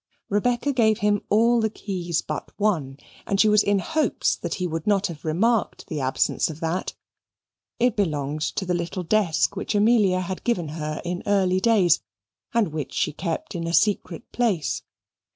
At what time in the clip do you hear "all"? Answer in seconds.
1.29-1.61